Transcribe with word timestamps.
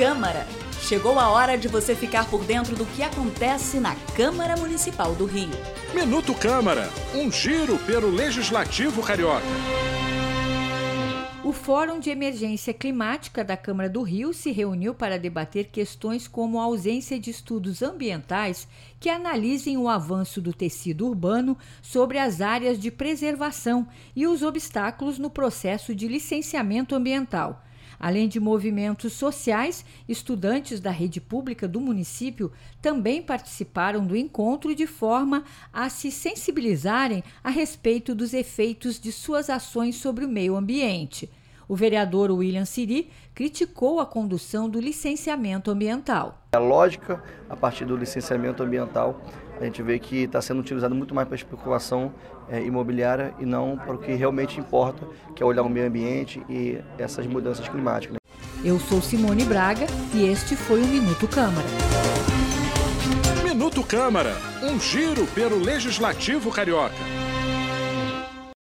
Câmara. 0.00 0.46
Chegou 0.80 1.18
a 1.18 1.28
hora 1.28 1.58
de 1.58 1.68
você 1.68 1.94
ficar 1.94 2.26
por 2.30 2.42
dentro 2.42 2.74
do 2.74 2.86
que 2.86 3.02
acontece 3.02 3.78
na 3.78 3.94
Câmara 4.16 4.56
Municipal 4.56 5.14
do 5.14 5.26
Rio. 5.26 5.50
Minuto 5.92 6.34
Câmara, 6.34 6.88
um 7.14 7.30
giro 7.30 7.76
pelo 7.80 8.08
Legislativo 8.08 9.02
Carioca. 9.02 9.44
O 11.44 11.52
Fórum 11.52 12.00
de 12.00 12.08
Emergência 12.08 12.72
Climática 12.72 13.44
da 13.44 13.58
Câmara 13.58 13.90
do 13.90 14.00
Rio 14.00 14.32
se 14.32 14.50
reuniu 14.50 14.94
para 14.94 15.18
debater 15.18 15.66
questões 15.66 16.26
como 16.26 16.58
a 16.58 16.64
ausência 16.64 17.20
de 17.20 17.28
estudos 17.28 17.82
ambientais 17.82 18.66
que 18.98 19.10
analisem 19.10 19.76
o 19.76 19.86
avanço 19.86 20.40
do 20.40 20.54
tecido 20.54 21.06
urbano 21.06 21.58
sobre 21.82 22.16
as 22.16 22.40
áreas 22.40 22.80
de 22.80 22.90
preservação 22.90 23.86
e 24.16 24.26
os 24.26 24.42
obstáculos 24.42 25.18
no 25.18 25.28
processo 25.28 25.94
de 25.94 26.08
licenciamento 26.08 26.94
ambiental. 26.94 27.62
Além 28.00 28.28
de 28.28 28.40
movimentos 28.40 29.12
sociais, 29.12 29.84
estudantes 30.08 30.80
da 30.80 30.90
rede 30.90 31.20
pública 31.20 31.68
do 31.68 31.78
município 31.78 32.50
também 32.80 33.20
participaram 33.20 34.06
do 34.06 34.16
encontro 34.16 34.74
de 34.74 34.86
forma 34.86 35.44
a 35.70 35.90
se 35.90 36.10
sensibilizarem 36.10 37.22
a 37.44 37.50
respeito 37.50 38.14
dos 38.14 38.32
efeitos 38.32 38.98
de 38.98 39.12
suas 39.12 39.50
ações 39.50 39.96
sobre 39.96 40.24
o 40.24 40.28
meio 40.28 40.56
ambiente. 40.56 41.28
O 41.70 41.76
vereador 41.76 42.32
William 42.32 42.64
Siri 42.64 43.12
criticou 43.32 44.00
a 44.00 44.04
condução 44.04 44.68
do 44.68 44.80
licenciamento 44.80 45.70
ambiental. 45.70 46.42
A 46.52 46.58
lógica, 46.58 47.22
a 47.48 47.54
partir 47.54 47.84
do 47.84 47.96
licenciamento 47.96 48.60
ambiental, 48.60 49.22
a 49.60 49.64
gente 49.64 49.80
vê 49.80 49.96
que 50.00 50.24
está 50.24 50.42
sendo 50.42 50.58
utilizado 50.58 50.96
muito 50.96 51.14
mais 51.14 51.28
para 51.28 51.36
especulação 51.36 52.12
é, 52.48 52.60
imobiliária 52.60 53.32
e 53.38 53.46
não 53.46 53.76
para 53.76 53.94
o 53.94 53.98
que 53.98 54.12
realmente 54.14 54.58
importa, 54.58 55.06
que 55.36 55.44
é 55.44 55.46
olhar 55.46 55.62
o 55.62 55.68
meio 55.68 55.86
ambiente 55.86 56.42
e 56.48 56.80
essas 56.98 57.24
mudanças 57.24 57.68
climáticas. 57.68 58.14
Né? 58.14 58.32
Eu 58.64 58.80
sou 58.80 59.00
Simone 59.00 59.44
Braga 59.44 59.86
e 60.12 60.26
este 60.26 60.56
foi 60.56 60.82
o 60.82 60.86
Minuto 60.86 61.28
Câmara. 61.28 61.68
Minuto 63.44 63.84
Câmara, 63.84 64.34
um 64.60 64.80
giro 64.80 65.24
pelo 65.28 65.56
Legislativo 65.56 66.50
Carioca. 66.50 67.29